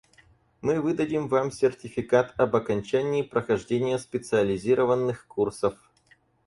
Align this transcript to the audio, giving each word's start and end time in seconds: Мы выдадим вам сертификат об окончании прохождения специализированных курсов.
Мы 0.63 0.81
выдадим 0.81 1.27
вам 1.27 1.51
сертификат 1.51 2.33
об 2.39 2.55
окончании 2.55 3.21
прохождения 3.21 3.99
специализированных 3.99 5.27
курсов. 5.27 5.77